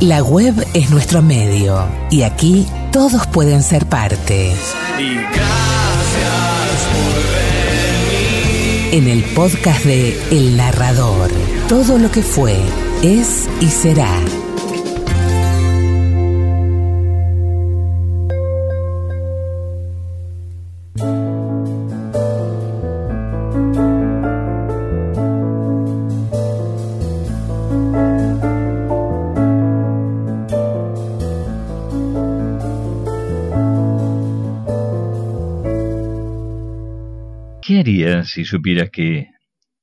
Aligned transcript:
La 0.00 0.22
web 0.22 0.54
es 0.74 0.90
nuestro 0.90 1.22
medio 1.22 1.86
y 2.10 2.22
aquí 2.22 2.66
todos 2.90 3.26
pueden 3.28 3.62
ser 3.62 3.86
parte. 3.86 4.52
Y 4.98 5.14
gracias 5.14 5.34
por 6.92 7.14
venir. 8.12 8.94
En 8.94 9.08
el 9.08 9.24
podcast 9.34 9.84
de 9.84 10.20
El 10.30 10.56
Narrador, 10.56 11.30
todo 11.68 11.98
lo 11.98 12.10
que 12.10 12.22
fue, 12.22 12.58
es 13.02 13.48
y 13.60 13.68
será. 13.68 14.20
¿Qué 37.66 37.78
harías 37.78 38.28
si 38.28 38.44
supieras 38.44 38.90
que 38.90 39.30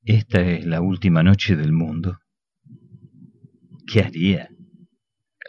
esta 0.03 0.39
es 0.39 0.67
la 0.67 0.81
última 0.81 1.23
noche 1.23 1.55
del 1.55 1.72
mundo? 1.72 2.20
¿Qué 3.88 4.02
haría? 4.02 4.49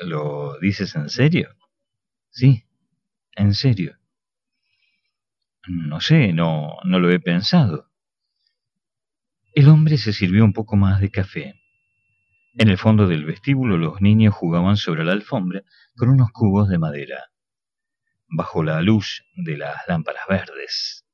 ¿Lo 0.00 0.58
dices 0.58 0.96
en 0.96 1.10
serio? 1.10 1.54
Sí, 2.30 2.64
en 3.36 3.52
serio. 3.52 3.98
No 5.68 6.00
sé, 6.00 6.32
no, 6.32 6.78
no 6.84 7.00
lo 7.00 7.10
he 7.10 7.20
pensado. 7.20 7.90
El 9.54 9.68
hombre 9.68 9.98
se 9.98 10.14
sirvió 10.14 10.42
un 10.42 10.54
poco 10.54 10.76
más 10.76 11.02
de 11.02 11.10
café. 11.10 11.60
En 12.54 12.70
el 12.70 12.78
fondo 12.78 13.08
del 13.08 13.26
vestíbulo 13.26 13.76
los 13.76 14.00
niños 14.00 14.34
jugaban 14.34 14.78
sobre 14.78 15.04
la 15.04 15.12
alfombra 15.12 15.64
con 15.96 16.08
unos 16.08 16.30
cubos 16.32 16.70
de 16.70 16.78
madera, 16.78 17.26
bajo 18.26 18.64
la 18.64 18.80
luz 18.80 19.22
de 19.36 19.58
las 19.58 19.76
lámparas 19.86 20.24
verdes. 20.30 21.04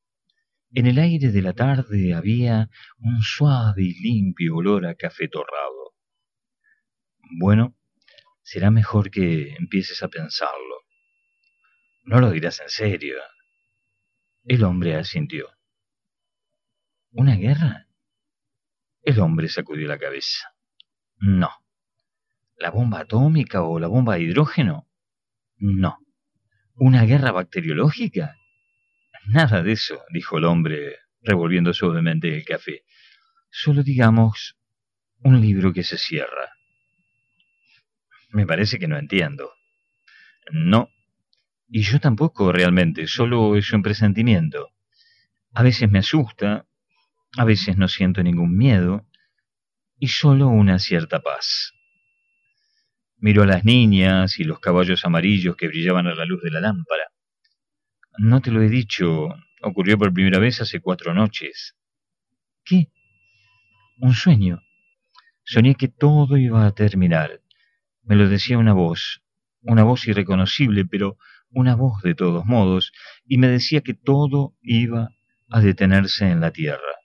En 0.70 0.86
el 0.86 0.98
aire 0.98 1.30
de 1.30 1.40
la 1.40 1.54
tarde 1.54 2.14
había 2.14 2.68
un 2.98 3.22
suave 3.22 3.82
y 3.82 3.94
limpio 4.02 4.56
olor 4.56 4.86
a 4.86 4.94
café 4.94 5.26
torrado. 5.28 5.94
Bueno, 7.40 7.74
será 8.42 8.70
mejor 8.70 9.10
que 9.10 9.54
empieces 9.54 10.02
a 10.02 10.08
pensarlo. 10.08 10.84
No 12.04 12.20
lo 12.20 12.30
dirás 12.30 12.60
en 12.60 12.68
serio. 12.68 13.16
El 14.44 14.64
hombre 14.64 14.94
asintió. 14.94 15.48
¿Una 17.12 17.36
guerra? 17.36 17.86
El 19.02 19.20
hombre 19.20 19.48
sacudió 19.48 19.88
la 19.88 19.98
cabeza. 19.98 20.54
No. 21.16 21.50
¿La 22.56 22.70
bomba 22.70 23.00
atómica 23.00 23.62
o 23.62 23.78
la 23.78 23.86
bomba 23.86 24.16
de 24.16 24.22
hidrógeno? 24.22 24.86
No. 25.56 25.98
¿Una 26.74 27.04
guerra 27.04 27.32
bacteriológica? 27.32 28.37
Nada 29.28 29.62
de 29.62 29.72
eso, 29.72 30.02
dijo 30.10 30.38
el 30.38 30.44
hombre, 30.44 30.96
revolviendo 31.20 31.74
suavemente 31.74 32.34
el 32.34 32.44
café. 32.44 32.84
Solo 33.50 33.82
digamos 33.82 34.56
un 35.22 35.40
libro 35.40 35.72
que 35.74 35.84
se 35.84 35.98
cierra. 35.98 36.50
Me 38.30 38.46
parece 38.46 38.78
que 38.78 38.88
no 38.88 38.96
entiendo. 38.96 39.52
No. 40.50 40.88
Y 41.68 41.82
yo 41.82 42.00
tampoco 42.00 42.52
realmente, 42.52 43.06
solo 43.06 43.56
es 43.56 43.70
un 43.72 43.82
presentimiento. 43.82 44.70
A 45.52 45.62
veces 45.62 45.90
me 45.90 45.98
asusta, 45.98 46.66
a 47.36 47.44
veces 47.44 47.76
no 47.76 47.88
siento 47.88 48.22
ningún 48.22 48.56
miedo, 48.56 49.06
y 49.98 50.08
solo 50.08 50.48
una 50.48 50.78
cierta 50.78 51.20
paz. 51.20 51.74
Miró 53.18 53.42
a 53.42 53.46
las 53.46 53.64
niñas 53.64 54.38
y 54.38 54.44
los 54.44 54.58
caballos 54.60 55.04
amarillos 55.04 55.54
que 55.56 55.68
brillaban 55.68 56.06
a 56.06 56.14
la 56.14 56.24
luz 56.24 56.42
de 56.42 56.50
la 56.50 56.60
lámpara. 56.60 57.12
No 58.18 58.40
te 58.40 58.50
lo 58.50 58.60
he 58.62 58.68
dicho, 58.68 59.28
ocurrió 59.62 59.96
por 59.96 60.12
primera 60.12 60.40
vez 60.40 60.60
hace 60.60 60.80
cuatro 60.80 61.14
noches. 61.14 61.76
¿Qué? 62.64 62.88
Un 64.00 64.12
sueño. 64.12 64.60
Soñé 65.44 65.76
que 65.76 65.86
todo 65.86 66.36
iba 66.36 66.66
a 66.66 66.72
terminar. 66.72 67.40
Me 68.02 68.16
lo 68.16 68.28
decía 68.28 68.58
una 68.58 68.72
voz, 68.72 69.22
una 69.62 69.84
voz 69.84 70.08
irreconocible, 70.08 70.84
pero 70.84 71.16
una 71.50 71.76
voz 71.76 72.02
de 72.02 72.16
todos 72.16 72.44
modos, 72.44 72.92
y 73.24 73.38
me 73.38 73.46
decía 73.46 73.82
que 73.82 73.94
todo 73.94 74.56
iba 74.62 75.10
a 75.48 75.60
detenerse 75.60 76.28
en 76.28 76.40
la 76.40 76.50
tierra. 76.50 76.96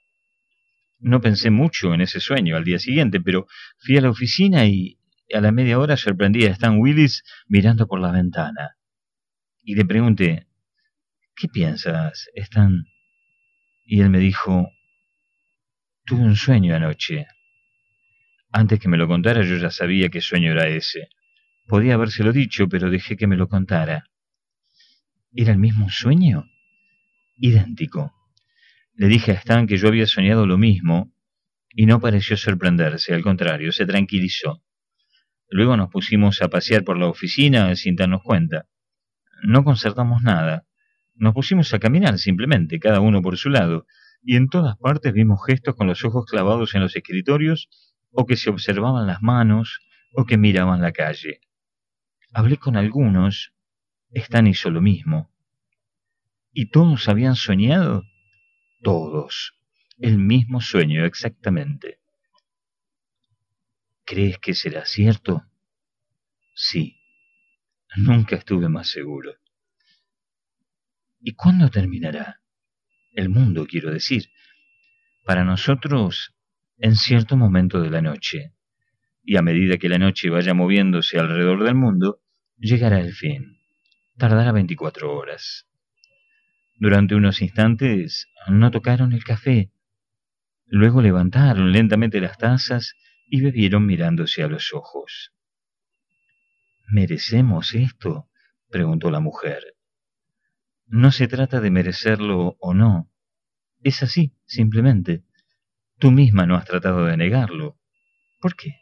No 0.98 1.20
pensé 1.20 1.50
mucho 1.50 1.94
en 1.94 2.00
ese 2.00 2.18
sueño 2.18 2.56
al 2.56 2.64
día 2.64 2.80
siguiente, 2.80 3.20
pero 3.20 3.46
fui 3.78 3.96
a 3.96 4.00
la 4.00 4.10
oficina 4.10 4.66
y 4.66 4.98
a 5.32 5.40
la 5.40 5.52
media 5.52 5.78
hora 5.78 5.96
sorprendí 5.96 6.44
a 6.44 6.50
Stan 6.50 6.76
Willis 6.80 7.22
mirando 7.46 7.86
por 7.86 8.00
la 8.00 8.10
ventana. 8.10 8.76
Y 9.62 9.76
le 9.76 9.84
pregunté, 9.84 10.48
¿qué 11.36 11.48
piensas, 11.48 12.28
Stan? 12.34 12.86
Y 13.84 14.00
él 14.00 14.10
me 14.10 14.18
dijo, 14.18 14.70
tuve 16.04 16.22
un 16.22 16.36
sueño 16.36 16.74
anoche. 16.74 17.26
Antes 18.50 18.78
que 18.78 18.88
me 18.88 18.96
lo 18.96 19.08
contara 19.08 19.42
yo 19.42 19.56
ya 19.56 19.70
sabía 19.70 20.08
qué 20.08 20.20
sueño 20.20 20.52
era 20.52 20.68
ese. 20.68 21.08
Podía 21.66 21.94
habérselo 21.94 22.32
dicho, 22.32 22.68
pero 22.68 22.90
dejé 22.90 23.16
que 23.16 23.26
me 23.26 23.36
lo 23.36 23.48
contara. 23.48 24.04
¿Era 25.34 25.52
el 25.52 25.58
mismo 25.58 25.90
sueño? 25.90 26.48
Idéntico. 27.36 28.12
Le 28.94 29.08
dije 29.08 29.32
a 29.32 29.34
Stan 29.34 29.66
que 29.66 29.76
yo 29.76 29.88
había 29.88 30.06
soñado 30.06 30.46
lo 30.46 30.56
mismo 30.56 31.12
y 31.70 31.86
no 31.86 32.00
pareció 32.00 32.36
sorprenderse, 32.36 33.12
al 33.12 33.22
contrario, 33.22 33.72
se 33.72 33.86
tranquilizó. 33.86 34.62
Luego 35.48 35.76
nos 35.76 35.90
pusimos 35.90 36.40
a 36.42 36.48
pasear 36.48 36.84
por 36.84 36.96
la 36.96 37.08
oficina 37.08 37.74
sin 37.74 37.96
darnos 37.96 38.22
cuenta. 38.22 38.68
No 39.42 39.64
concertamos 39.64 40.22
nada. 40.22 40.66
Nos 41.14 41.34
pusimos 41.34 41.72
a 41.72 41.78
caminar 41.78 42.18
simplemente, 42.18 42.78
cada 42.80 43.00
uno 43.00 43.22
por 43.22 43.36
su 43.36 43.50
lado, 43.50 43.86
y 44.22 44.36
en 44.36 44.48
todas 44.48 44.76
partes 44.78 45.12
vimos 45.12 45.40
gestos 45.46 45.76
con 45.76 45.86
los 45.86 46.04
ojos 46.04 46.26
clavados 46.26 46.74
en 46.74 46.80
los 46.80 46.96
escritorios, 46.96 47.68
o 48.10 48.26
que 48.26 48.36
se 48.36 48.50
observaban 48.50 49.06
las 49.06 49.22
manos, 49.22 49.80
o 50.12 50.24
que 50.24 50.38
miraban 50.38 50.80
la 50.80 50.92
calle. 50.92 51.40
Hablé 52.32 52.56
con 52.56 52.76
algunos, 52.76 53.52
Stan 54.10 54.46
hizo 54.46 54.70
lo 54.70 54.80
mismo. 54.80 55.30
¿Y 56.52 56.70
todos 56.70 57.08
habían 57.08 57.36
soñado? 57.36 58.04
Todos. 58.82 59.54
El 59.98 60.18
mismo 60.18 60.60
sueño 60.60 61.04
exactamente. 61.04 61.98
¿Crees 64.04 64.38
que 64.38 64.54
será 64.54 64.84
cierto? 64.84 65.44
Sí. 66.54 67.00
Nunca 67.96 68.36
estuve 68.36 68.68
más 68.68 68.88
seguro. 68.88 69.34
¿Y 71.26 71.32
cuándo 71.32 71.70
terminará? 71.70 72.42
El 73.12 73.30
mundo, 73.30 73.66
quiero 73.66 73.90
decir. 73.90 74.28
Para 75.24 75.42
nosotros, 75.42 76.34
en 76.76 76.96
cierto 76.96 77.38
momento 77.38 77.80
de 77.80 77.88
la 77.88 78.02
noche. 78.02 78.52
Y 79.22 79.38
a 79.38 79.42
medida 79.42 79.78
que 79.78 79.88
la 79.88 79.96
noche 79.96 80.28
vaya 80.28 80.52
moviéndose 80.52 81.18
alrededor 81.18 81.64
del 81.64 81.76
mundo, 81.76 82.20
llegará 82.58 83.00
el 83.00 83.14
fin. 83.14 83.56
Tardará 84.18 84.52
24 84.52 85.16
horas. 85.16 85.66
Durante 86.76 87.14
unos 87.14 87.40
instantes 87.40 88.28
no 88.48 88.70
tocaron 88.70 89.14
el 89.14 89.24
café. 89.24 89.72
Luego 90.66 91.00
levantaron 91.00 91.72
lentamente 91.72 92.20
las 92.20 92.36
tazas 92.36 92.96
y 93.26 93.40
bebieron 93.40 93.86
mirándose 93.86 94.42
a 94.42 94.48
los 94.48 94.74
ojos. 94.74 95.32
¿Merecemos 96.92 97.74
esto? 97.74 98.28
preguntó 98.68 99.10
la 99.10 99.20
mujer. 99.20 99.73
No 100.86 101.12
se 101.12 101.28
trata 101.28 101.60
de 101.60 101.70
merecerlo 101.70 102.56
o 102.60 102.74
no. 102.74 103.10
Es 103.82 104.02
así, 104.02 104.34
simplemente. 104.46 105.24
Tú 105.98 106.10
misma 106.10 106.46
no 106.46 106.56
has 106.56 106.64
tratado 106.64 107.06
de 107.06 107.16
negarlo. 107.16 107.78
¿Por 108.40 108.56
qué? 108.56 108.76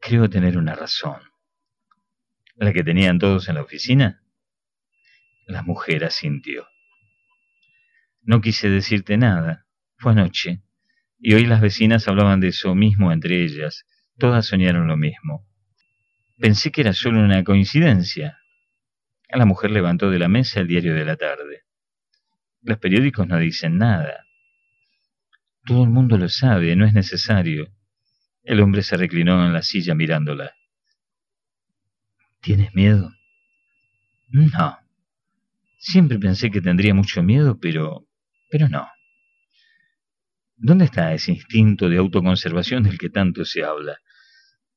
Creo 0.00 0.28
tener 0.28 0.58
una 0.58 0.74
razón. 0.74 1.20
¿La 2.56 2.72
que 2.72 2.82
tenían 2.82 3.18
todos 3.18 3.48
en 3.48 3.54
la 3.54 3.62
oficina? 3.62 4.22
La 5.46 5.62
mujer 5.62 6.04
asintió. 6.04 6.66
No 8.22 8.40
quise 8.40 8.68
decirte 8.68 9.16
nada. 9.16 9.66
Fue 9.96 10.12
anoche. 10.12 10.62
Y 11.18 11.34
hoy 11.34 11.46
las 11.46 11.60
vecinas 11.60 12.08
hablaban 12.08 12.40
de 12.40 12.48
eso 12.48 12.74
mismo 12.74 13.12
entre 13.12 13.44
ellas. 13.44 13.86
Todas 14.18 14.46
soñaron 14.46 14.88
lo 14.88 14.96
mismo. 14.96 15.48
Pensé 16.38 16.72
que 16.72 16.80
era 16.80 16.92
solo 16.92 17.20
una 17.20 17.44
coincidencia. 17.44 18.41
La 19.32 19.46
mujer 19.46 19.70
levantó 19.70 20.10
de 20.10 20.18
la 20.18 20.28
mesa 20.28 20.60
el 20.60 20.68
diario 20.68 20.94
de 20.94 21.04
la 21.04 21.16
tarde. 21.16 21.64
Los 22.60 22.78
periódicos 22.78 23.26
no 23.26 23.38
dicen 23.38 23.78
nada. 23.78 24.26
Todo 25.64 25.84
el 25.84 25.90
mundo 25.90 26.18
lo 26.18 26.28
sabe, 26.28 26.76
no 26.76 26.84
es 26.84 26.92
necesario. 26.92 27.72
El 28.42 28.60
hombre 28.60 28.82
se 28.82 28.96
reclinó 28.96 29.44
en 29.46 29.52
la 29.52 29.62
silla 29.62 29.94
mirándola. 29.94 30.52
¿Tienes 32.40 32.74
miedo? 32.74 33.10
No. 34.28 34.78
Siempre 35.78 36.18
pensé 36.18 36.50
que 36.50 36.60
tendría 36.60 36.94
mucho 36.94 37.22
miedo, 37.22 37.58
pero... 37.58 38.06
pero 38.50 38.68
no. 38.68 38.86
¿Dónde 40.56 40.84
está 40.84 41.14
ese 41.14 41.32
instinto 41.32 41.88
de 41.88 41.98
autoconservación 41.98 42.82
del 42.82 42.98
que 42.98 43.10
tanto 43.10 43.44
se 43.44 43.64
habla? 43.64 43.98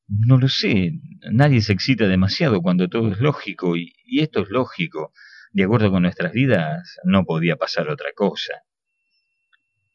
No 0.08 0.38
lo 0.38 0.50
sé, 0.50 0.94
nadie 1.32 1.62
se 1.62 1.74
excita 1.74 2.08
demasiado 2.08 2.62
cuando 2.62 2.88
todo 2.88 3.12
es 3.12 3.20
lógico, 3.20 3.76
y, 3.76 3.94
esto 4.20 4.44
es 4.44 4.50
lógico. 4.50 5.12
De 5.52 5.64
acuerdo 5.64 5.90
con 5.90 6.04
nuestras 6.04 6.32
vidas, 6.32 7.00
no 7.04 7.24
podía 7.26 7.56
pasar 7.56 7.90
otra 7.90 8.12
cosa. 8.14 8.54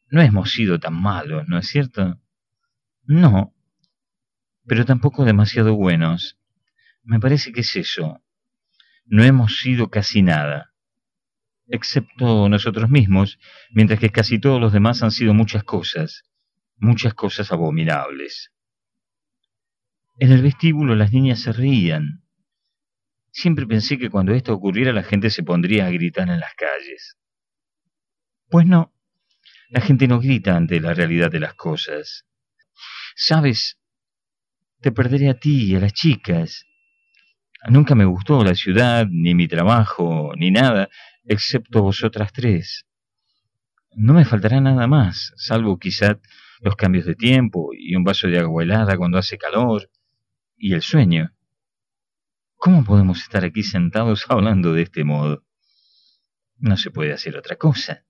No 0.09 0.21
hemos 0.21 0.51
sido 0.51 0.79
tan 0.79 0.93
malos, 0.93 1.47
¿no 1.47 1.57
es 1.57 1.67
cierto? 1.67 2.19
No, 3.03 3.55
pero 4.65 4.85
tampoco 4.85 5.23
demasiado 5.23 5.75
buenos. 5.75 6.37
Me 7.03 7.19
parece 7.19 7.51
que 7.53 7.61
es 7.61 7.75
eso. 7.75 8.21
No 9.05 9.23
hemos 9.23 9.59
sido 9.59 9.89
casi 9.89 10.21
nada, 10.21 10.73
excepto 11.67 12.49
nosotros 12.49 12.89
mismos, 12.89 13.39
mientras 13.71 13.99
que 13.99 14.09
casi 14.09 14.39
todos 14.39 14.59
los 14.59 14.73
demás 14.73 15.03
han 15.03 15.11
sido 15.11 15.33
muchas 15.33 15.63
cosas, 15.63 16.23
muchas 16.77 17.13
cosas 17.13 17.51
abominables. 17.51 18.51
En 20.17 20.31
el 20.31 20.41
vestíbulo 20.41 20.95
las 20.95 21.11
niñas 21.11 21.39
se 21.39 21.51
reían. 21.51 22.23
Siempre 23.31 23.65
pensé 23.65 23.97
que 23.97 24.09
cuando 24.09 24.33
esto 24.33 24.53
ocurriera 24.53 24.91
la 24.91 25.03
gente 25.03 25.29
se 25.29 25.43
pondría 25.43 25.85
a 25.87 25.91
gritar 25.91 26.29
en 26.29 26.39
las 26.39 26.53
calles. 26.53 27.17
Pues 28.49 28.65
no, 28.65 28.93
la 29.69 29.81
gente 29.81 30.07
no 30.07 30.19
grita 30.19 30.57
ante 30.57 30.79
la 30.81 30.93
realidad 30.93 31.31
de 31.31 31.39
las 31.39 31.53
cosas. 31.53 32.25
Sabes, 33.15 33.79
te 34.81 34.91
perderé 34.91 35.29
a 35.29 35.39
ti 35.39 35.71
y 35.71 35.75
a 35.75 35.79
las 35.79 35.93
chicas. 35.93 36.65
Nunca 37.69 37.95
me 37.95 38.05
gustó 38.05 38.43
la 38.43 38.55
ciudad, 38.55 39.07
ni 39.09 39.33
mi 39.33 39.47
trabajo, 39.47 40.33
ni 40.35 40.51
nada, 40.51 40.89
excepto 41.23 41.83
vosotras 41.83 42.33
tres. 42.33 42.85
No 43.95 44.13
me 44.13 44.25
faltará 44.25 44.59
nada 44.59 44.87
más, 44.87 45.31
salvo 45.37 45.77
quizá 45.77 46.19
los 46.61 46.75
cambios 46.75 47.05
de 47.05 47.15
tiempo 47.15 47.69
y 47.73 47.95
un 47.95 48.03
vaso 48.03 48.27
de 48.27 48.39
agua 48.39 48.63
helada 48.63 48.97
cuando 48.97 49.17
hace 49.17 49.37
calor 49.37 49.89
y 50.61 50.73
el 50.73 50.83
sueño. 50.83 51.33
¿Cómo 52.55 52.85
podemos 52.85 53.21
estar 53.23 53.43
aquí 53.43 53.63
sentados 53.63 54.25
hablando 54.29 54.73
de 54.73 54.83
este 54.83 55.03
modo? 55.03 55.43
No 56.59 56.77
se 56.77 56.91
puede 56.91 57.13
hacer 57.13 57.35
otra 57.35 57.55
cosa. 57.55 58.05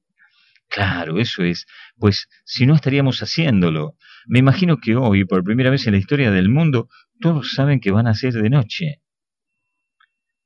Claro, 0.68 1.18
eso 1.18 1.44
es, 1.44 1.66
pues 1.98 2.28
si 2.44 2.66
no 2.66 2.76
estaríamos 2.76 3.22
haciéndolo. 3.22 3.96
Me 4.28 4.40
imagino 4.40 4.78
que 4.78 4.98
hoy, 4.98 5.24
por 5.24 5.46
primera 5.46 5.70
vez 5.70 5.88
en 5.88 5.94
la 5.94 6.00
historia 6.00 6.30
del 6.30 6.50
mundo, 6.50 6.90
todos 7.22 7.54
saben 7.54 7.80
que 7.80 7.92
van 7.92 8.08
a 8.08 8.14
ser 8.14 8.34
de 8.34 8.50
noche. 8.50 9.02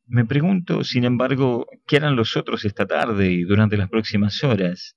Me 0.05 0.25
pregunto, 0.25 0.83
sin 0.83 1.05
embargo, 1.05 1.65
qué 1.87 1.97
harán 1.97 2.15
los 2.15 2.37
otros 2.37 2.65
esta 2.65 2.85
tarde 2.85 3.31
y 3.31 3.41
durante 3.41 3.77
las 3.77 3.89
próximas 3.89 4.43
horas. 4.43 4.95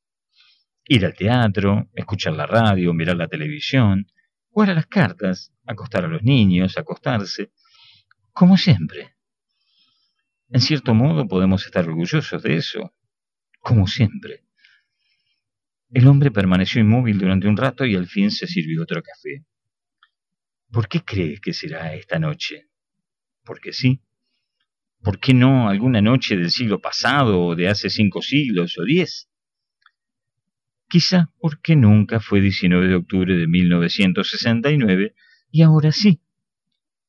Ir 0.84 1.06
al 1.06 1.14
teatro, 1.14 1.88
escuchar 1.94 2.34
la 2.34 2.46
radio, 2.46 2.92
mirar 2.92 3.16
la 3.16 3.28
televisión, 3.28 4.06
jugar 4.58 4.70
a 4.70 4.74
las 4.74 4.86
cartas, 4.88 5.52
acostar 5.66 6.04
a 6.04 6.08
los 6.08 6.24
niños, 6.24 6.76
acostarse, 6.76 7.52
como 8.32 8.56
siempre. 8.56 9.14
En 10.48 10.60
cierto 10.60 10.94
modo 10.94 11.28
podemos 11.28 11.64
estar 11.64 11.88
orgullosos 11.88 12.42
de 12.42 12.56
eso, 12.56 12.92
como 13.60 13.86
siempre. 13.86 14.42
El 15.90 16.08
hombre 16.08 16.32
permaneció 16.32 16.80
inmóvil 16.80 17.20
durante 17.20 17.46
un 17.46 17.56
rato 17.56 17.86
y 17.86 17.94
al 17.94 18.08
fin 18.08 18.32
se 18.32 18.48
sirvió 18.48 18.82
otro 18.82 19.00
café. 19.00 19.46
¿Por 20.72 20.88
qué 20.88 21.04
crees 21.04 21.40
que 21.40 21.52
será 21.52 21.94
esta 21.94 22.18
noche? 22.18 22.68
Porque 23.44 23.72
sí. 23.72 24.02
¿Por 25.04 25.20
qué 25.20 25.34
no 25.34 25.68
alguna 25.68 26.02
noche 26.02 26.36
del 26.36 26.50
siglo 26.50 26.80
pasado 26.80 27.44
o 27.44 27.54
de 27.54 27.68
hace 27.68 27.90
cinco 27.90 28.22
siglos 28.22 28.76
o 28.76 28.82
diez? 28.82 29.30
Quizá 30.88 31.30
porque 31.38 31.76
nunca 31.76 32.18
fue 32.18 32.40
19 32.40 32.88
de 32.88 32.94
octubre 32.94 33.36
de 33.36 33.46
1969 33.46 35.14
y 35.50 35.62
ahora 35.62 35.92
sí. 35.92 36.20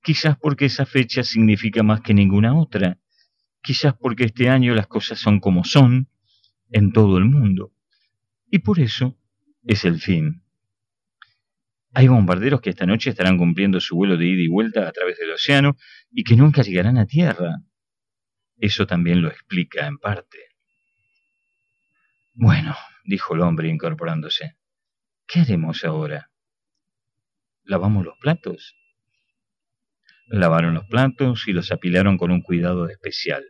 Quizás 0.01 0.37
porque 0.37 0.65
esa 0.65 0.85
fecha 0.85 1.23
significa 1.23 1.83
más 1.83 2.01
que 2.01 2.13
ninguna 2.13 2.57
otra. 2.57 2.99
Quizás 3.61 3.93
porque 3.99 4.25
este 4.25 4.49
año 4.49 4.75
las 4.75 4.87
cosas 4.87 5.19
son 5.19 5.39
como 5.39 5.63
son 5.63 6.09
en 6.71 6.91
todo 6.91 7.17
el 7.17 7.25
mundo. 7.25 7.73
Y 8.49 8.59
por 8.59 8.79
eso 8.79 9.17
es 9.63 9.85
el 9.85 9.99
fin. 9.99 10.43
Hay 11.93 12.07
bombarderos 12.07 12.61
que 12.61 12.69
esta 12.69 12.85
noche 12.85 13.09
estarán 13.09 13.37
cumpliendo 13.37 13.79
su 13.79 13.95
vuelo 13.95 14.15
de 14.17 14.27
ida 14.27 14.41
y 14.41 14.47
vuelta 14.47 14.87
a 14.87 14.91
través 14.91 15.17
del 15.17 15.31
océano 15.31 15.75
y 16.11 16.23
que 16.23 16.35
nunca 16.35 16.61
llegarán 16.61 16.97
a 16.97 17.05
tierra. 17.05 17.61
Eso 18.57 18.85
también 18.85 19.21
lo 19.21 19.29
explica 19.29 19.87
en 19.87 19.97
parte. 19.97 20.37
Bueno, 22.33 22.75
dijo 23.03 23.35
el 23.35 23.41
hombre 23.41 23.69
incorporándose, 23.69 24.55
¿qué 25.27 25.41
haremos 25.41 25.83
ahora? 25.83 26.31
¿Lavamos 27.63 28.05
los 28.05 28.17
platos? 28.19 28.75
Lavaron 30.27 30.73
los 30.73 30.85
platos 30.85 31.47
y 31.47 31.53
los 31.53 31.71
apilaron 31.71 32.17
con 32.17 32.31
un 32.31 32.41
cuidado 32.41 32.89
especial. 32.89 33.43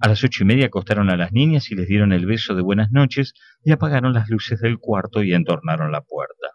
A 0.00 0.08
las 0.08 0.24
ocho 0.24 0.44
y 0.44 0.46
media 0.46 0.66
acostaron 0.66 1.10
a 1.10 1.16
las 1.16 1.32
niñas 1.32 1.70
y 1.70 1.74
les 1.74 1.86
dieron 1.86 2.12
el 2.12 2.26
beso 2.26 2.54
de 2.54 2.62
buenas 2.62 2.90
noches 2.90 3.34
y 3.62 3.72
apagaron 3.72 4.14
las 4.14 4.30
luces 4.30 4.60
del 4.60 4.78
cuarto 4.78 5.22
y 5.22 5.34
entornaron 5.34 5.92
la 5.92 6.00
puerta. 6.00 6.48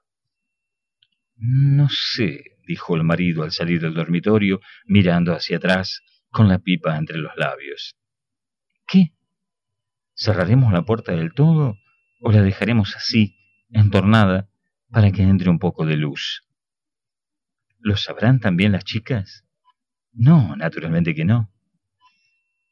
No 1.38 1.88
sé, 1.89 2.57
dijo 2.66 2.95
el 2.95 3.04
marido 3.04 3.44
al 3.44 3.51
salir 3.51 3.81
del 3.81 3.94
dormitorio, 3.94 4.62
mirando 4.86 5.33
hacia 5.33 5.57
atrás 5.57 6.01
con 6.31 6.48
la 6.48 6.60
pipa 6.60 6.98
entre 6.98 7.18
los 7.18 7.36
labios. 7.38 7.95
¿Qué? 8.88 9.13
¿Cerraremos 10.16 10.74
la 10.74 10.83
puerta 10.83 11.12
del 11.12 11.33
todo 11.33 11.78
o 12.25 12.31
la 12.31 12.42
dejaremos 12.42 12.95
así, 12.95 13.38
entornada, 13.69 14.50
para 14.89 15.12
que 15.12 15.22
entre 15.22 15.48
un 15.48 15.60
poco 15.60 15.86
de 15.86 15.95
luz? 15.95 16.42
¿Lo 17.77 17.98
sabrán 17.98 18.39
también 18.39 18.72
las 18.72 18.83
chicas? 18.83 19.45
No, 20.12 20.56
naturalmente 20.56 21.13
que 21.13 21.24
no. 21.24 21.51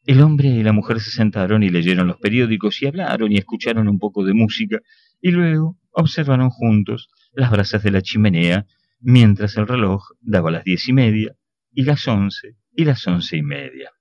El 0.05 0.21
hombre 0.21 0.49
y 0.49 0.63
la 0.63 0.73
mujer 0.73 0.99
se 0.99 1.11
sentaron 1.11 1.61
y 1.61 1.69
leyeron 1.69 2.07
los 2.07 2.17
periódicos 2.17 2.81
y 2.81 2.87
hablaron 2.87 3.31
y 3.31 3.37
escucharon 3.37 3.87
un 3.87 3.99
poco 3.99 4.25
de 4.25 4.33
música 4.33 4.79
y 5.21 5.29
luego 5.29 5.77
observaron 5.91 6.49
juntos 6.49 7.09
las 7.31 7.51
brasas 7.51 7.83
de 7.83 7.91
la 7.91 8.01
chimenea 8.01 8.65
mientras 9.01 9.55
el 9.57 9.67
reloj 9.67 10.03
daba 10.19 10.49
las 10.49 10.63
diez 10.63 10.87
y 10.87 10.93
media 10.93 11.35
y 11.71 11.83
las 11.83 12.07
once 12.07 12.57
y 12.75 12.85
las 12.85 13.05
once 13.05 13.37
y 13.37 13.43
media. 13.43 13.91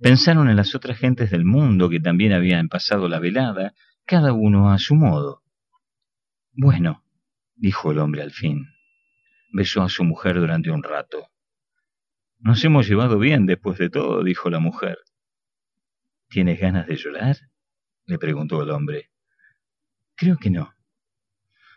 Pensaron 0.00 0.48
en 0.48 0.56
las 0.56 0.74
otras 0.74 0.98
gentes 0.98 1.30
del 1.30 1.44
mundo 1.44 1.90
que 1.90 2.00
también 2.00 2.32
habían 2.32 2.68
pasado 2.68 3.06
la 3.06 3.18
velada, 3.18 3.74
cada 4.06 4.32
uno 4.32 4.72
a 4.72 4.78
su 4.78 4.94
modo. 4.94 5.42
Bueno, 6.52 7.04
dijo 7.54 7.92
el 7.92 7.98
hombre 7.98 8.22
al 8.22 8.30
fin. 8.30 8.66
Besó 9.52 9.82
a 9.82 9.90
su 9.90 10.02
mujer 10.04 10.40
durante 10.40 10.70
un 10.70 10.82
rato. 10.82 11.28
Nos 12.38 12.64
hemos 12.64 12.88
llevado 12.88 13.18
bien 13.18 13.44
después 13.44 13.76
de 13.78 13.90
todo, 13.90 14.24
dijo 14.24 14.48
la 14.48 14.58
mujer. 14.58 14.98
¿Tienes 16.30 16.58
ganas 16.58 16.86
de 16.86 16.96
llorar? 16.96 17.36
le 18.06 18.18
preguntó 18.18 18.62
el 18.62 18.70
hombre. 18.70 19.10
Creo 20.14 20.38
que 20.38 20.50
no. 20.50 20.74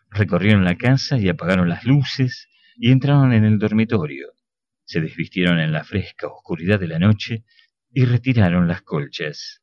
Recorrieron 0.10 0.64
la 0.64 0.78
casa 0.78 1.18
y 1.18 1.28
apagaron 1.28 1.68
las 1.68 1.84
luces 1.84 2.48
y 2.78 2.92
entraron 2.92 3.34
en 3.34 3.44
el 3.44 3.60
dormitorio 3.60 4.34
se 4.86 5.02
desvistieron 5.02 5.60
en 5.60 5.72
la 5.72 5.84
fresca 5.84 6.28
oscuridad 6.28 6.80
de 6.80 6.88
la 6.88 7.00
noche 7.00 7.46
y 7.94 8.06
retiraron 8.06 8.68
las 8.68 8.82
colchas. 8.82 9.62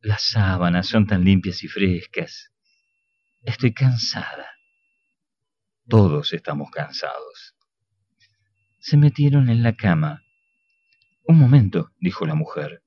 Las 0.00 0.22
sábanas 0.22 0.88
son 0.88 1.06
tan 1.06 1.22
limpias 1.22 1.62
y 1.62 1.68
frescas. 1.68 2.50
Estoy 3.42 3.74
cansada. 3.74 4.46
Todos 5.86 6.32
estamos 6.32 6.70
cansados. 6.70 7.54
Se 8.80 8.96
metieron 8.96 9.50
en 9.50 9.62
la 9.62 9.76
cama. 9.76 10.22
Un 11.24 11.38
momento, 11.38 11.90
dijo 12.00 12.24
la 12.24 12.34
mujer. 12.34 12.82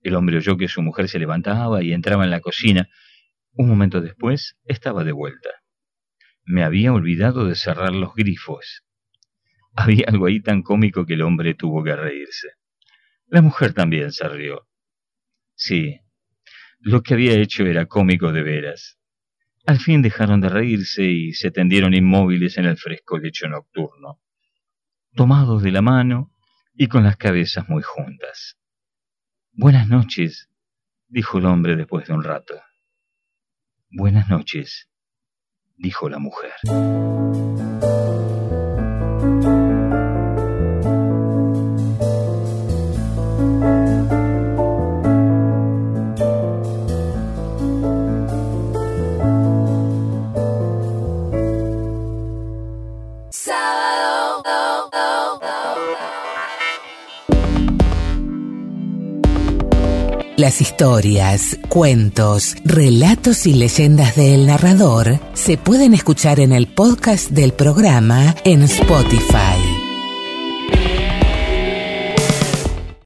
El 0.00 0.14
hombre 0.14 0.38
oyó 0.38 0.56
que 0.56 0.68
su 0.68 0.80
mujer 0.80 1.08
se 1.08 1.18
levantaba 1.18 1.82
y 1.82 1.92
entraba 1.92 2.24
en 2.24 2.30
la 2.30 2.40
cocina. 2.40 2.88
Un 3.52 3.68
momento 3.68 4.00
después 4.00 4.56
estaba 4.64 5.04
de 5.04 5.12
vuelta. 5.12 5.50
Me 6.44 6.64
había 6.64 6.92
olvidado 6.92 7.44
de 7.44 7.54
cerrar 7.54 7.94
los 7.94 8.14
grifos. 8.14 8.82
Había 9.74 10.06
algo 10.08 10.26
ahí 10.26 10.40
tan 10.40 10.62
cómico 10.62 11.04
que 11.04 11.14
el 11.14 11.22
hombre 11.22 11.54
tuvo 11.54 11.84
que 11.84 11.96
reírse. 11.96 12.55
La 13.26 13.42
mujer 13.42 13.72
también 13.72 14.12
se 14.12 14.28
rió. 14.28 14.68
Sí, 15.54 16.00
lo 16.78 17.02
que 17.02 17.14
había 17.14 17.34
hecho 17.34 17.64
era 17.64 17.86
cómico 17.86 18.32
de 18.32 18.42
veras. 18.42 18.98
Al 19.66 19.80
fin 19.80 20.00
dejaron 20.00 20.40
de 20.40 20.48
reírse 20.48 21.02
y 21.02 21.32
se 21.32 21.50
tendieron 21.50 21.92
inmóviles 21.92 22.56
en 22.58 22.66
el 22.66 22.76
fresco 22.76 23.18
lecho 23.18 23.48
nocturno, 23.48 24.20
tomados 25.14 25.62
de 25.62 25.72
la 25.72 25.82
mano 25.82 26.32
y 26.72 26.86
con 26.86 27.02
las 27.02 27.16
cabezas 27.16 27.68
muy 27.68 27.82
juntas. 27.82 28.58
Buenas 29.52 29.88
noches, 29.88 30.48
dijo 31.08 31.38
el 31.38 31.46
hombre 31.46 31.74
después 31.74 32.06
de 32.06 32.14
un 32.14 32.22
rato. 32.22 32.54
Buenas 33.90 34.28
noches, 34.28 34.88
dijo 35.76 36.08
la 36.08 36.20
mujer. 36.20 36.52
Las 60.36 60.60
historias, 60.60 61.58
cuentos, 61.70 62.56
relatos 62.62 63.46
y 63.46 63.54
leyendas 63.54 64.16
del 64.16 64.46
narrador 64.46 65.18
se 65.32 65.56
pueden 65.56 65.94
escuchar 65.94 66.40
en 66.40 66.52
el 66.52 66.66
podcast 66.66 67.30
del 67.30 67.54
programa 67.54 68.34
en 68.44 68.62
Spotify. 68.64 69.65